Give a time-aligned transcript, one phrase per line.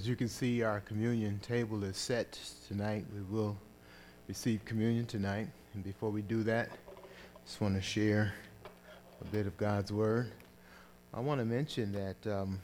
[0.00, 3.04] As you can see, our communion table is set tonight.
[3.14, 3.54] We will
[4.28, 5.48] receive communion tonight.
[5.74, 6.70] And before we do that,
[7.44, 8.32] just want to share
[9.20, 10.32] a bit of God's Word.
[11.12, 12.60] I want to mention that um,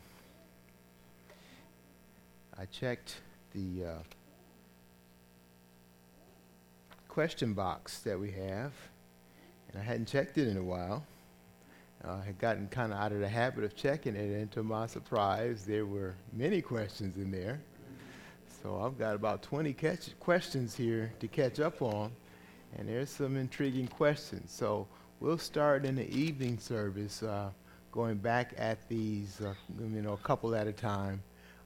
[2.58, 3.16] I checked
[3.54, 3.98] the uh,
[7.07, 8.72] question box that we have,
[9.68, 11.04] and I hadn't checked it in a while.
[12.05, 14.86] Uh, had gotten kind of out of the habit of checking it, and to my
[14.86, 17.61] surprise, there were many questions in there.
[18.63, 22.13] So I've got about 20 catch- questions here to catch up on,
[22.77, 24.53] and there's some intriguing questions.
[24.53, 24.86] So
[25.21, 27.50] we'll start in the evening service, uh,
[27.93, 31.22] going back at these, uh, you know, a couple at a time,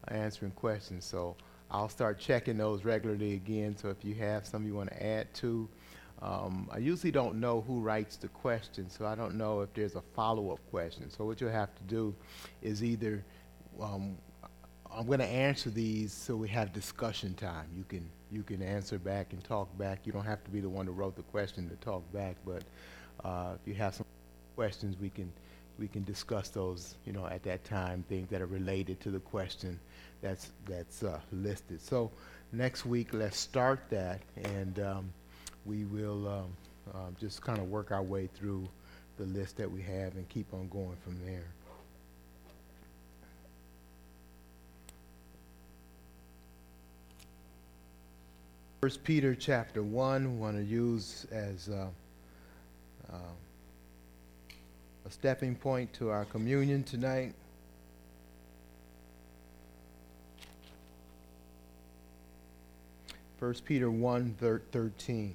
[0.09, 1.05] answering questions.
[1.05, 1.37] So
[1.71, 3.77] I'll start checking those regularly again.
[3.77, 5.69] So if you have some you want to add to,
[6.23, 9.95] um, I usually don't know who writes the question, so I don't know if there's
[9.95, 11.09] a follow-up question.
[11.11, 12.15] So what you'll have to do
[12.61, 13.25] is either
[13.81, 14.19] um,
[14.95, 17.67] I'm going to answer these so we have discussion time.
[17.75, 20.01] You can you can answer back and talk back.
[20.05, 22.63] You don't have to be the one who wrote the question to talk back, but
[23.25, 24.07] uh, if you have some
[24.57, 25.33] questions, we can
[25.79, 26.97] we can discuss those.
[27.07, 29.81] You know, at that time, things that are related to the question
[30.21, 31.81] that's that's uh, listed.
[31.81, 32.11] So
[32.53, 34.79] next week, let's start that and.
[34.81, 35.13] Um,
[35.67, 36.57] we will um,
[36.95, 38.69] uh, just kind of work our way through
[39.19, 41.45] the list that we have and keep on going from there.
[48.81, 51.89] First Peter chapter 1, we want to use as uh,
[53.13, 53.17] uh,
[55.05, 57.35] a stepping point to our communion tonight.
[63.39, 64.37] First Peter 1,
[64.73, 65.35] 13.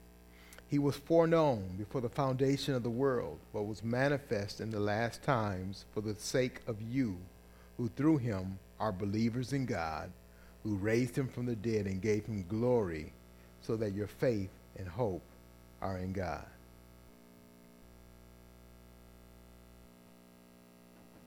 [0.71, 5.21] He was foreknown before the foundation of the world, but was manifest in the last
[5.21, 7.17] times for the sake of you,
[7.75, 10.09] who through him are believers in God,
[10.63, 13.11] who raised him from the dead and gave him glory,
[13.61, 15.23] so that your faith and hope
[15.81, 16.45] are in God.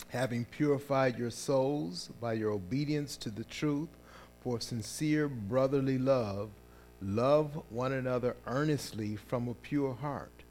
[0.09, 3.91] Having purified your souls by your obedience to the truth
[4.43, 6.49] for sincere brotherly love,
[7.07, 10.43] Love one another earnestly from a pure heart,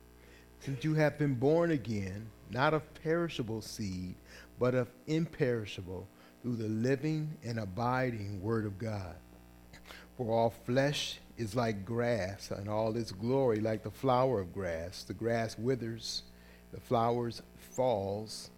[0.59, 4.13] since you have been born again, not of perishable seed,
[4.59, 6.07] but of imperishable,
[6.43, 9.15] through the living and abiding Word of God.
[10.15, 15.03] For all flesh is like grass, and all its glory like the flower of grass.
[15.03, 16.21] The grass withers,
[16.71, 18.51] the flowers falls.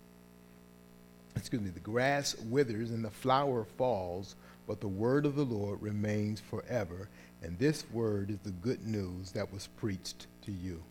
[1.37, 4.35] Excuse me, the grass withers and the flower falls,
[4.67, 7.07] but the word of the Lord remains forever.
[7.45, 10.81] And this word is the good news that was preached to you.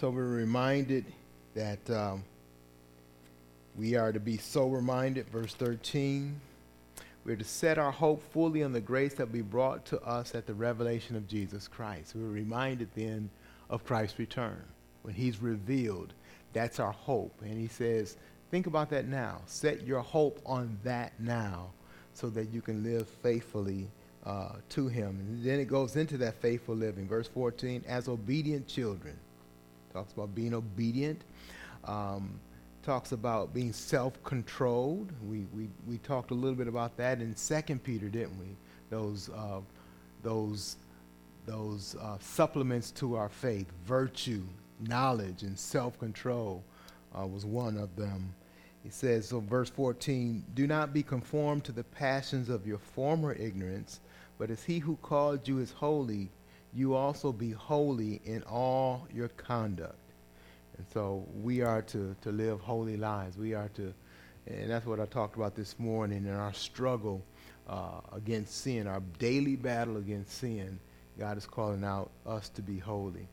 [0.00, 1.04] So we're reminded
[1.54, 2.24] that um,
[3.76, 6.40] we are to be sober minded, verse 13.
[7.26, 10.34] We're to set our hope fully on the grace that will be brought to us
[10.34, 12.14] at the revelation of Jesus Christ.
[12.14, 13.28] We're reminded then
[13.68, 14.62] of Christ's return.
[15.02, 16.14] When he's revealed,
[16.54, 17.42] that's our hope.
[17.42, 18.16] And he says,
[18.50, 19.42] think about that now.
[19.44, 21.72] Set your hope on that now
[22.14, 23.88] so that you can live faithfully
[24.26, 25.20] uh, to him.
[25.20, 27.06] And then it goes into that faithful living.
[27.06, 29.16] Verse 14, as obedient children.
[29.92, 31.22] Talks about being obedient.
[31.84, 32.40] Um,
[32.82, 35.12] talks about being self-controlled.
[35.28, 38.56] We, we, we talked a little bit about that in Second Peter, didn't we?
[38.90, 39.60] Those, uh,
[40.22, 40.76] those,
[41.46, 44.42] those uh, supplements to our faith, virtue,
[44.80, 46.62] knowledge, and self-control
[47.18, 48.34] uh, was one of them.
[48.86, 53.32] He says, so verse 14, do not be conformed to the passions of your former
[53.32, 53.98] ignorance,
[54.38, 56.30] but as he who called you is holy,
[56.72, 59.98] you also be holy in all your conduct.
[60.78, 63.36] And so we are to, to live holy lives.
[63.36, 63.92] We are to
[64.46, 67.24] And that's what I talked about this morning in our struggle
[67.68, 70.78] uh, against sin, our daily battle against sin.
[71.18, 73.26] God is calling out us to be holy.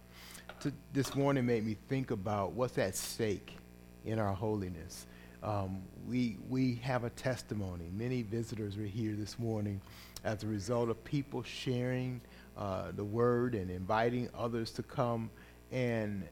[0.62, 3.56] To, this morning made me think about what's at stake
[4.04, 5.06] in our holiness.
[5.44, 7.90] Um, we, we have a testimony.
[7.94, 9.82] Many visitors are here this morning
[10.24, 12.22] as a result of people sharing
[12.58, 15.30] uh, the word and inviting others to come.
[15.72, 16.24] And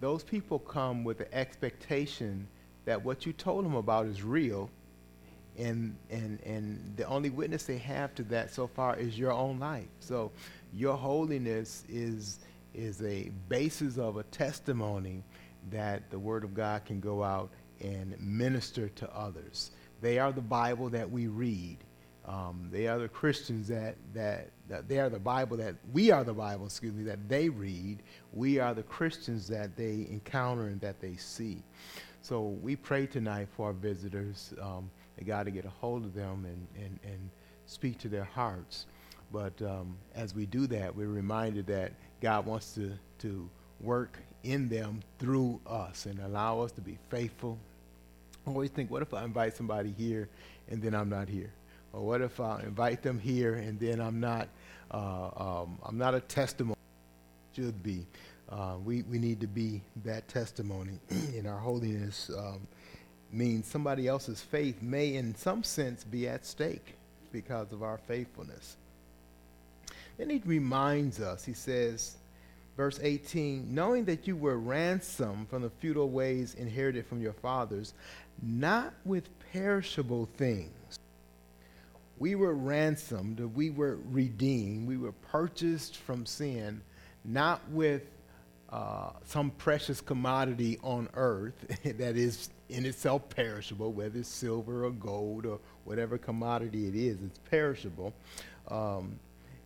[0.00, 2.46] those people come with the expectation
[2.84, 4.68] that what you told them about is real.
[5.56, 9.58] And, and, and the only witness they have to that so far is your own
[9.58, 9.88] life.
[10.00, 10.30] So
[10.74, 12.40] your holiness is,
[12.74, 15.24] is a basis of a testimony
[15.70, 19.70] that the Word of God can go out and minister to others.
[20.00, 21.78] They are the Bible that we read.
[22.26, 26.24] Um, they are the Christians that, that, that they are the Bible that we are
[26.24, 28.02] the Bible, excuse me, that they read.
[28.34, 31.62] We are the Christians that they encounter and that they see.
[32.20, 36.14] So we pray tonight for our visitors um, that God to get a hold of
[36.14, 37.30] them and, and, and
[37.64, 38.86] speak to their hearts.
[39.32, 43.48] But um, as we do that, we're reminded that God wants to, to
[43.80, 47.58] work in them through us and allow us to be faithful.
[48.48, 50.28] I always think, what if I invite somebody here
[50.68, 51.52] and then I'm not here?
[51.92, 54.48] Or what if I invite them here and then I'm not,
[54.90, 56.76] uh, um, I'm not a testimony?
[57.54, 58.06] Should be.
[58.48, 60.98] Uh, we, we need to be that testimony
[61.36, 62.30] in our holiness.
[62.36, 62.66] Um,
[63.30, 66.94] means somebody else's faith may, in some sense, be at stake
[67.30, 68.78] because of our faithfulness.
[70.16, 72.16] Then he reminds us, he says,
[72.78, 77.92] verse 18, knowing that you were ransomed from the futile ways inherited from your fathers,
[78.42, 80.98] not with perishable things
[82.18, 86.80] we were ransomed, we were redeemed, we were purchased from sin,
[87.24, 88.02] not with
[88.70, 91.54] uh, some precious commodity on earth
[91.98, 97.18] that is in itself perishable, whether it's silver or gold or whatever commodity it is,
[97.22, 98.12] it's perishable.
[98.68, 99.18] Um,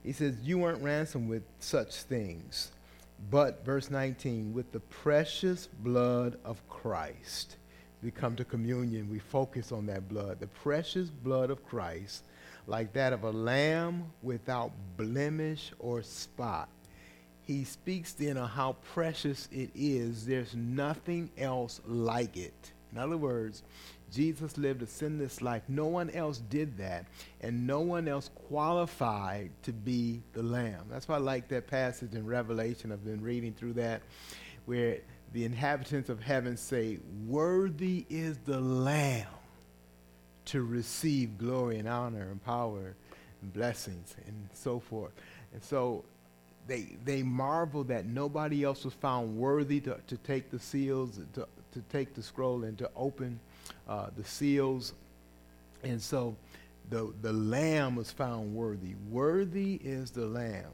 [0.05, 2.71] he says, You weren't ransomed with such things,
[3.31, 7.57] but, verse 19, with the precious blood of Christ.
[8.03, 12.25] We come to communion, we focus on that blood, the precious blood of Christ
[12.67, 16.69] like that of a lamb without blemish or spot.
[17.43, 20.27] He speaks then of how precious it is.
[20.27, 22.73] There's nothing else like it.
[22.93, 23.63] In other words,
[24.13, 25.63] Jesus lived a sinless life.
[25.69, 27.07] No one else did that,
[27.41, 30.85] and no one else qualified to be the Lamb.
[30.91, 32.93] That's why I like that passage in Revelation.
[32.93, 34.03] I've been reading through that,
[34.67, 34.99] where
[35.33, 39.27] the inhabitants of heaven say, Worthy is the Lamb
[40.47, 42.95] to receive glory and honor and power
[43.41, 45.13] and blessings and so forth.
[45.53, 46.05] And so
[46.67, 51.47] they, they marvel that nobody else was found worthy to, to take the seals, to,
[51.73, 53.41] to take the scroll and to open
[53.89, 54.93] uh, the seals.
[55.83, 56.37] And so
[56.91, 58.95] the, the lamb was found worthy.
[59.11, 60.71] Worthy is the lamb.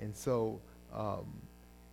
[0.00, 0.60] And so
[0.94, 1.26] um,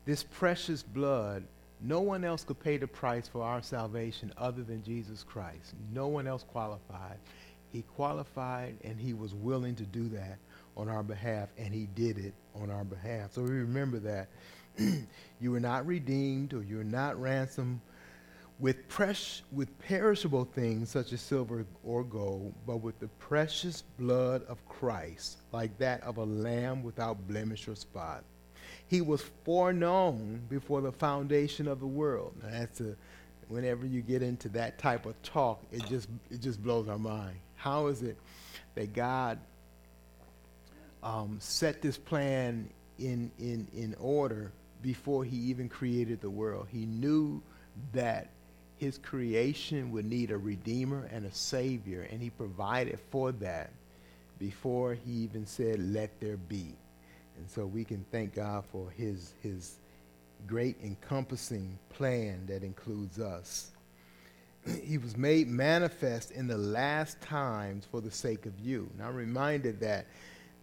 [0.06, 1.44] this precious blood
[1.82, 5.76] no one else could pay the price for our salvation other than Jesus Christ.
[5.94, 7.20] No one else qualified.
[7.72, 10.38] He qualified and he was willing to do that
[10.78, 13.34] on our behalf, and he did it on our behalf.
[13.34, 14.28] So we remember that.
[15.40, 17.80] you were not redeemed or you were not ransomed
[18.60, 24.44] with, pres- with perishable things such as silver or gold, but with the precious blood
[24.50, 28.24] of Christ, like that of a lamb without blemish or spot.
[28.88, 32.34] He was foreknown before the foundation of the world.
[32.42, 32.96] Now that's a,
[33.48, 37.38] whenever you get into that type of talk, it just it just blows our mind.
[37.56, 38.18] How is it
[38.76, 39.40] that God
[41.02, 44.52] um, set this plan in in in order
[44.82, 46.68] before He even created the world?
[46.72, 47.42] He knew
[47.94, 48.30] that
[48.78, 53.72] His creation would need a redeemer and a savior, and He provided for that
[54.38, 56.76] before He even said, "Let there be."
[57.38, 59.76] And so we can thank God for his, his
[60.48, 63.72] great encompassing plan that includes us.
[64.84, 68.90] he was made manifest in the last times for the sake of you.
[68.98, 70.08] Now, I'm reminded that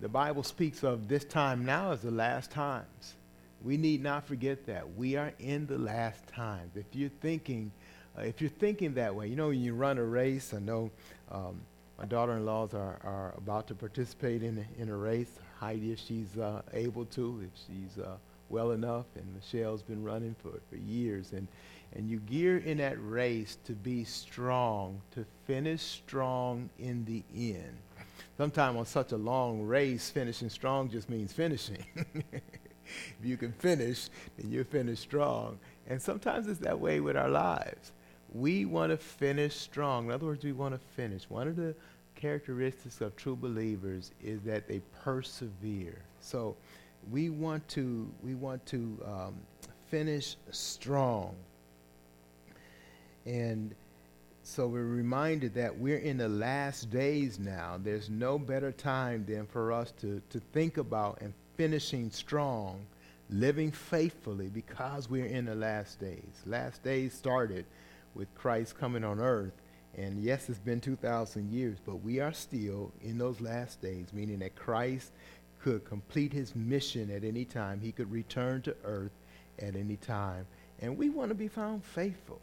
[0.00, 3.14] the Bible speaks of this time now as the last times.
[3.62, 4.96] We need not forget that.
[4.96, 6.76] We are in the last times.
[6.76, 7.70] If you're thinking,
[8.18, 10.90] uh, if you're thinking that way, you know, when you run a race, I know
[11.30, 11.60] um,
[11.98, 15.30] my daughter-in-laws are, are about to participate in, in a race.
[15.62, 18.16] Heidi, if she's uh, able to, if she's uh,
[18.48, 21.32] well enough, and Michelle's been running for, for years.
[21.32, 21.46] And,
[21.94, 27.78] and you gear in that race to be strong, to finish strong in the end.
[28.36, 31.84] Sometimes on such a long race, finishing strong just means finishing.
[31.94, 35.60] if you can finish, then you finish strong.
[35.86, 37.92] And sometimes it's that way with our lives
[38.34, 40.06] we want to finish strong.
[40.06, 41.28] In other words, we want to finish.
[41.28, 41.74] One of the
[42.22, 45.98] characteristics of true believers is that they persevere.
[46.20, 46.54] So
[47.10, 49.34] we want to we want to um,
[49.90, 51.34] finish strong.
[53.26, 53.74] And
[54.44, 57.78] so we're reminded that we're in the last days now.
[57.82, 62.86] There's no better time than for us to, to think about and finishing strong,
[63.30, 66.42] living faithfully because we're in the last days.
[66.46, 67.64] Last days started
[68.14, 69.61] with Christ coming on earth.
[69.96, 74.38] And yes, it's been 2,000 years, but we are still in those last days, meaning
[74.38, 75.12] that Christ
[75.62, 77.80] could complete his mission at any time.
[77.80, 79.12] He could return to earth
[79.58, 80.46] at any time.
[80.80, 82.40] And we want to be found faithful.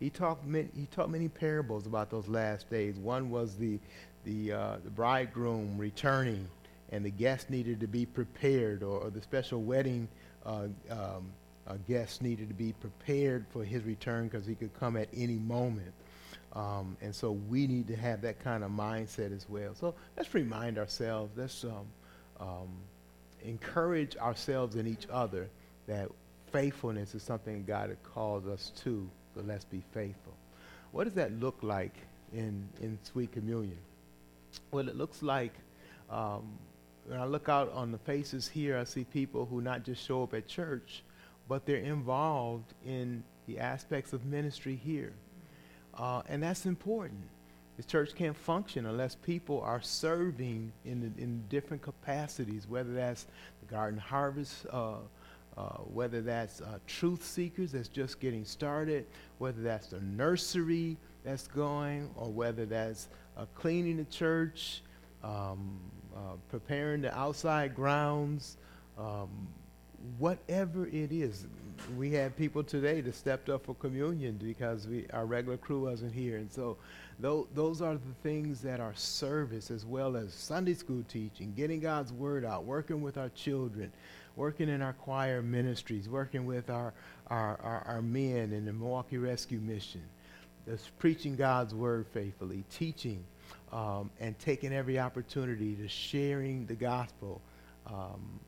[0.00, 2.96] He talked, many, he taught many parables about those last days.
[2.96, 3.78] One was the,
[4.24, 6.48] the, uh, the bridegroom returning,
[6.90, 10.08] and the guests needed to be prepared, or, or the special wedding
[10.44, 11.30] uh, um,
[11.68, 15.36] uh, guests needed to be prepared for his return because he could come at any
[15.36, 15.92] moment.
[16.54, 19.74] Um, and so we need to have that kind of mindset as well.
[19.74, 21.86] So let's remind ourselves, let's um,
[22.40, 22.68] um,
[23.42, 25.48] encourage ourselves and each other
[25.86, 26.08] that
[26.52, 30.34] faithfulness is something God has called us to, but let's be faithful.
[30.92, 31.94] What does that look like
[32.34, 33.78] in, in sweet communion?
[34.70, 35.54] Well, it looks like
[36.10, 36.58] um,
[37.06, 40.22] when I look out on the faces here, I see people who not just show
[40.22, 41.02] up at church,
[41.48, 45.14] but they're involved in the aspects of ministry here.
[45.96, 47.22] Uh, and that's important.
[47.76, 53.26] The church can't function unless people are serving in, in different capacities, whether that's
[53.60, 54.96] the garden harvest, uh,
[55.56, 59.06] uh, whether that's uh, truth seekers that's just getting started,
[59.38, 64.82] whether that's the nursery that's going, or whether that's uh, cleaning the church,
[65.22, 65.78] um,
[66.14, 68.56] uh, preparing the outside grounds,
[68.98, 69.48] um,
[70.18, 71.46] whatever it is,
[71.96, 76.12] we had people today that stepped up for communion because we, our regular crew wasn't
[76.12, 76.36] here.
[76.36, 76.76] And so
[77.20, 81.80] th- those are the things that are service as well as Sunday school teaching, getting
[81.80, 83.92] God's word out, working with our children,
[84.36, 86.94] working in our choir ministries, working with our,
[87.28, 90.02] our, our, our men in the Milwaukee Rescue Mission,
[90.66, 93.24] that's preaching God's word faithfully, teaching,
[93.72, 97.40] um, and taking every opportunity to sharing the gospel
[97.86, 98.40] um,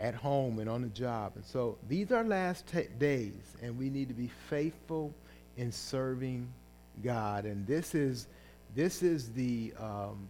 [0.00, 1.32] at home and on the job.
[1.36, 5.12] And so these are last t- days, and we need to be faithful
[5.56, 6.48] in serving
[7.02, 7.44] God.
[7.44, 8.26] And this is
[8.74, 10.28] this is the um,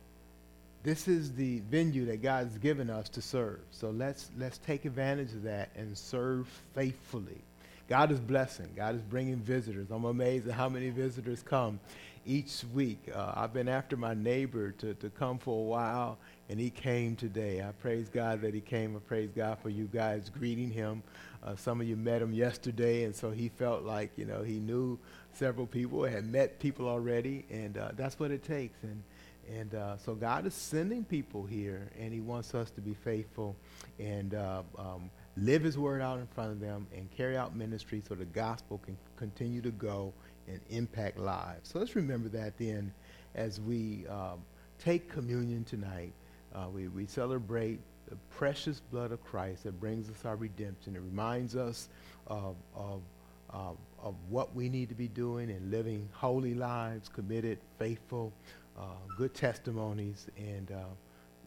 [0.82, 3.58] this is the venue that God has given us to serve.
[3.70, 7.42] So let's let's take advantage of that and serve faithfully.
[7.88, 8.68] God is blessing.
[8.76, 9.90] God is bringing visitors.
[9.90, 11.78] I'm amazed at how many visitors come
[12.26, 12.99] each week.
[13.14, 17.16] Uh, I've been after my neighbor to, to come for a while, and he came
[17.16, 17.60] today.
[17.62, 18.96] I praise God that he came.
[18.96, 21.02] I praise God for you guys greeting him.
[21.42, 24.58] Uh, some of you met him yesterday, and so he felt like, you know, he
[24.58, 24.98] knew
[25.32, 28.76] several people, had met people already, and uh, that's what it takes.
[28.82, 29.02] And,
[29.48, 33.56] and uh, so God is sending people here, and he wants us to be faithful
[33.98, 38.02] and uh, um, live his word out in front of them and carry out ministry
[38.08, 40.12] so the gospel can continue to go
[40.48, 41.70] and impact lives.
[41.70, 42.92] So let's remember that then
[43.34, 44.42] as we um,
[44.78, 46.12] take communion tonight.
[46.56, 50.96] Uh, we, we celebrate the precious blood of Christ that brings us our redemption.
[50.96, 51.88] It reminds us
[52.26, 53.02] of, of,
[53.50, 58.32] of, of what we need to be doing and living holy lives, committed, faithful,
[58.78, 58.82] uh,
[59.18, 60.84] good testimonies, and uh,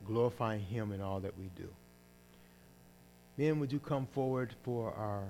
[0.06, 1.70] glorifying Him in all that we do.
[3.38, 5.24] Men, would you come forward for our,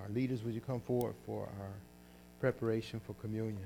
[0.00, 0.42] our leaders?
[0.42, 1.72] Would you come forward for our
[2.44, 3.56] preparation for communion.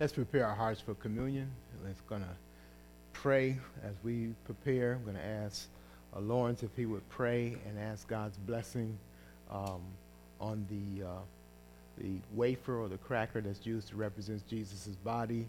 [0.00, 1.50] Let's prepare our hearts for communion.
[1.84, 2.36] Let's going to
[3.12, 4.94] pray as we prepare.
[4.94, 5.68] I'm going to ask
[6.16, 8.96] uh, Lawrence if he would pray and ask God's blessing
[9.50, 9.82] um,
[10.40, 11.10] on the uh,
[11.98, 15.46] the wafer or the cracker that's used to represent Jesus' body.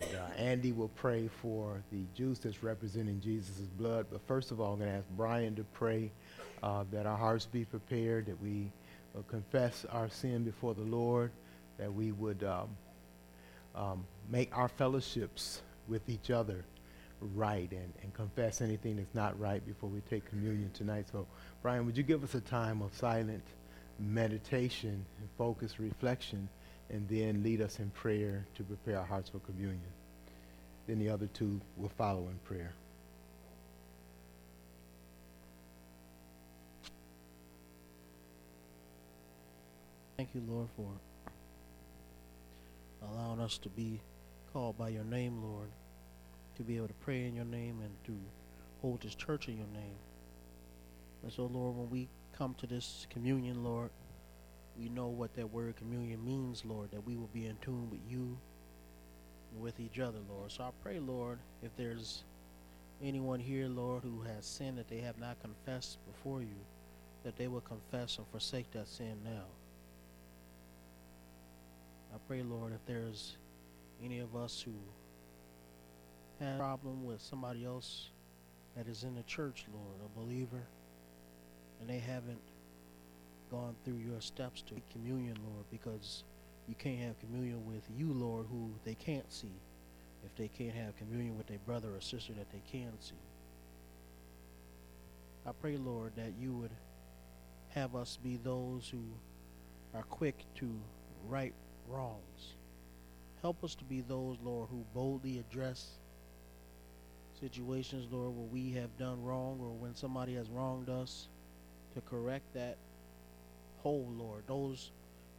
[0.00, 4.06] And uh, Andy will pray for the juice that's representing Jesus' blood.
[4.08, 6.12] But first of all, I'm going to ask Brian to pray
[6.62, 8.70] uh, that our hearts be prepared, that we
[9.18, 11.32] uh, confess our sin before the Lord,
[11.76, 12.68] that we would um,
[13.74, 16.64] um, make our fellowships with each other
[17.34, 21.06] right and, and confess anything that's not right before we take communion tonight.
[21.10, 21.26] So,
[21.62, 23.42] Brian, would you give us a time of silent
[24.00, 26.48] meditation and focused reflection,
[26.88, 29.80] and then lead us in prayer to prepare our hearts for communion.
[30.86, 32.72] Then the other two will follow in prayer.
[40.16, 40.88] Thank you, Lord, for
[43.02, 44.00] allowing us to be
[44.52, 45.68] called by your name, Lord,
[46.56, 48.16] to be able to pray in your name and to
[48.80, 49.96] hold this church in your name.
[51.22, 53.90] And so, Lord, when we come to this communion, Lord,
[54.78, 58.00] we know what that word communion means, Lord, that we will be in tune with
[58.08, 58.38] you
[59.52, 60.50] and with each other, Lord.
[60.50, 62.24] So I pray, Lord, if there's
[63.02, 66.56] anyone here, Lord, who has sinned that they have not confessed before you,
[67.24, 69.44] that they will confess and forsake that sin now.
[72.12, 73.36] I pray, Lord, if there's
[74.04, 74.72] any of us who
[76.44, 78.08] have a problem with somebody else
[78.76, 80.62] that is in the church, Lord, a believer,
[81.80, 82.40] and they haven't
[83.50, 86.24] gone through your steps to communion, Lord, because
[86.68, 89.52] you can't have communion with you, Lord, who they can't see,
[90.24, 93.14] if they can't have communion with their brother or sister that they can see.
[95.46, 96.70] I pray, Lord, that you would
[97.70, 99.02] have us be those who
[99.94, 100.68] are quick to
[101.28, 101.54] right
[101.90, 102.54] wrongs.
[103.42, 105.98] Help us to be those, Lord, who boldly address
[107.40, 111.28] situations, Lord, where we have done wrong or when somebody has wronged us
[111.94, 112.76] to correct that
[113.82, 114.44] hole, Lord.
[114.46, 114.90] Those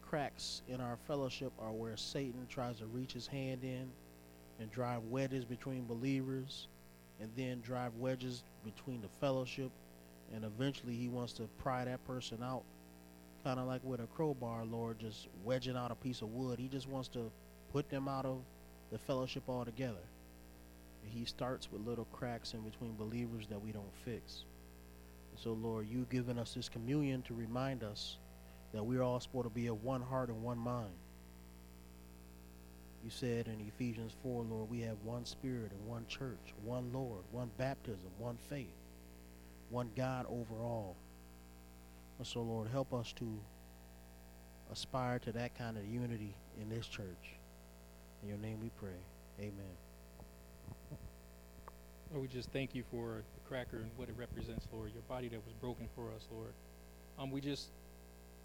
[0.02, 3.90] cracks in our fellowship are where Satan tries to reach his hand in
[4.60, 6.68] and drive wedges between believers
[7.20, 9.72] and then drive wedges between the fellowship
[10.34, 12.64] and eventually he wants to pry that person out
[13.44, 16.60] kind of like with a crowbar lord just wedging out a piece of wood.
[16.60, 17.32] He just wants to
[17.72, 18.40] put them out of
[18.92, 20.04] the fellowship altogether.
[21.04, 24.44] And he starts with little cracks in between believers that we don't fix.
[25.32, 28.18] And so lord you've given us this communion to remind us
[28.74, 30.94] that we're all supposed to be of one heart and one mind.
[33.04, 37.24] You said in Ephesians 4, Lord, we have one spirit and one church, one Lord,
[37.32, 38.68] one baptism, one faith,
[39.70, 40.96] one God over all.
[42.22, 43.26] And so, Lord, help us to
[44.72, 47.34] aspire to that kind of unity in this church.
[48.22, 49.00] In your name we pray.
[49.40, 49.74] Amen.
[52.12, 55.30] Lord, we just thank you for the cracker and what it represents, Lord, your body
[55.30, 56.54] that was broken for us, Lord.
[57.18, 57.70] Um, we just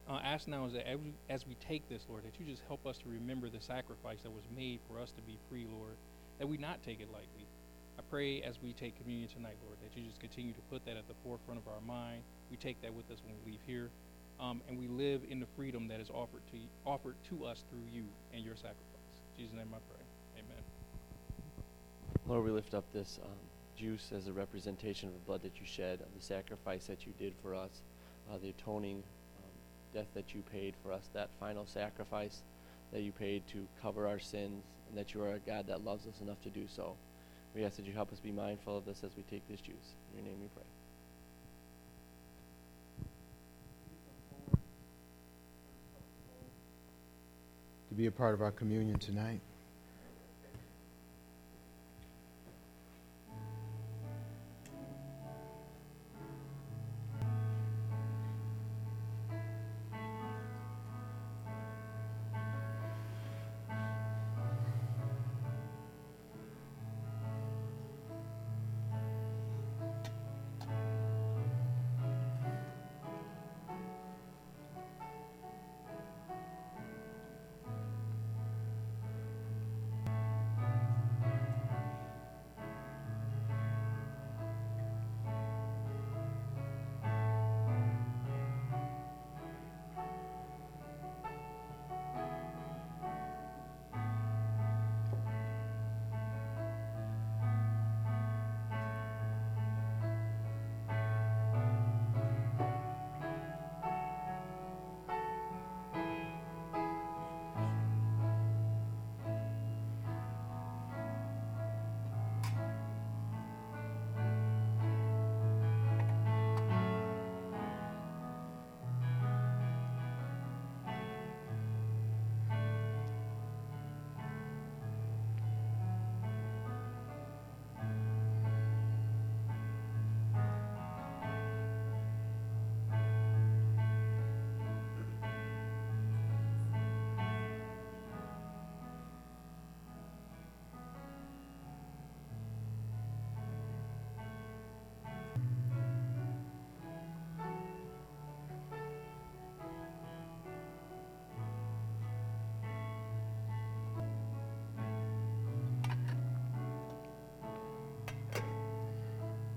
[0.08, 2.62] uh, ask now is that as we, as we take this, Lord, that you just
[2.68, 5.96] help us to remember the sacrifice that was made for us to be free, Lord,
[6.38, 7.45] that we not take it lightly.
[7.98, 10.96] I pray as we take communion tonight, Lord, that you just continue to put that
[10.96, 12.22] at the forefront of our mind.
[12.50, 13.90] We take that with us when we leave here,
[14.38, 17.86] um, and we live in the freedom that is offered to offered to us through
[17.92, 18.04] you
[18.34, 19.16] and your sacrifice.
[19.36, 20.04] In Jesus' name, I pray.
[20.44, 20.62] Amen.
[22.26, 23.30] Lord, we lift up this um,
[23.76, 27.12] juice as a representation of the blood that you shed, of the sacrifice that you
[27.18, 27.82] did for us,
[28.30, 29.02] uh, the atoning
[29.96, 32.42] death that you paid for us, that final sacrifice
[32.92, 36.06] that you paid to cover our sins, and that you are a God that loves
[36.06, 36.94] us enough to do so.
[37.56, 39.94] We ask that you help us be mindful of this as we take this juice.
[40.12, 40.62] In your name we pray.
[47.88, 49.40] To be a part of our communion tonight.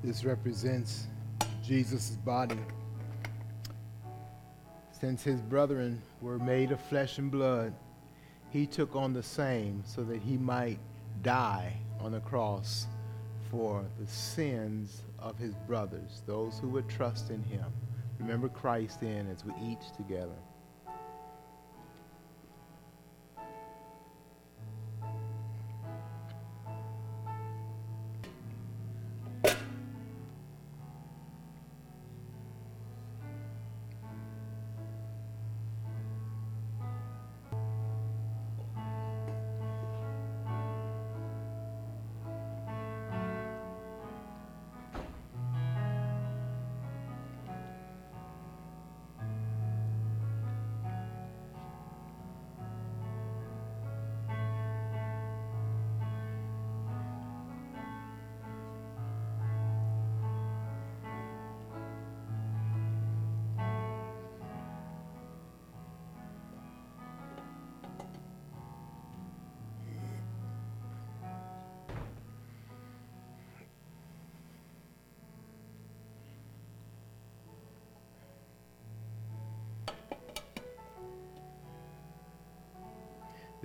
[0.01, 1.07] This represents
[1.63, 2.59] Jesus' body.
[4.91, 7.73] Since his brethren were made of flesh and blood,
[8.49, 10.79] he took on the same so that he might
[11.21, 12.87] die on the cross
[13.51, 17.65] for the sins of his brothers, those who would trust in him.
[18.19, 20.35] Remember Christ in as we eat together.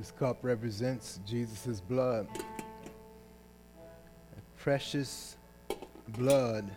[0.04, 2.42] This cup represents Jesus' blood, the
[4.58, 5.38] precious
[6.08, 6.70] blood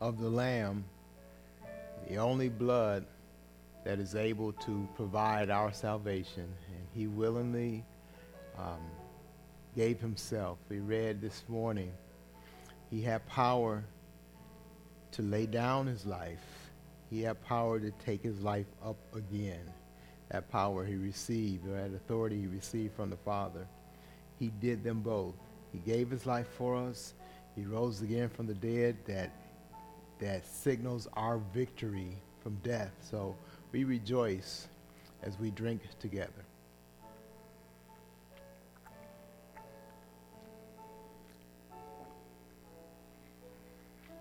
[0.00, 0.84] of the Lamb,
[2.08, 3.06] the only blood
[3.84, 6.52] that is able to provide our salvation.
[6.66, 7.84] And he willingly
[8.58, 8.80] um,
[9.76, 10.58] gave himself.
[10.68, 11.92] We read this morning,
[12.90, 13.84] he had power
[15.12, 16.72] to lay down his life,
[17.08, 19.72] he had power to take his life up again
[20.34, 23.68] that power he received, or that authority he received from the Father.
[24.40, 25.36] He did them both.
[25.72, 27.14] He gave his life for us.
[27.54, 29.30] He rose again from the dead that
[30.18, 32.90] that signals our victory from death.
[33.00, 33.36] So
[33.70, 34.66] we rejoice
[35.22, 36.44] as we drink together.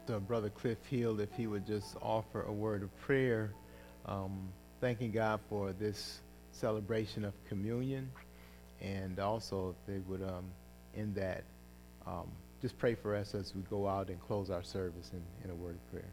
[0.06, 3.56] So Brother Cliff Hill, if he would just offer a word of prayer.
[4.06, 4.50] Um,
[4.84, 6.20] thanking God for this
[6.52, 8.12] celebration of communion,
[8.82, 10.44] and also they would, um,
[10.94, 11.46] in that,
[12.06, 12.30] um,
[12.62, 15.56] just pray for us as we go out and close our service in, in a
[15.56, 16.12] word of prayer.